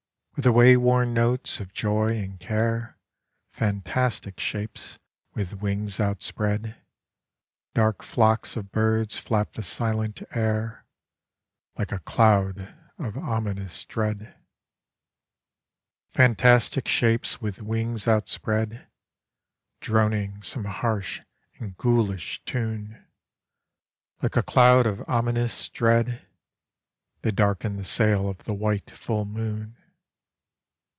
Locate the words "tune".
22.45-23.05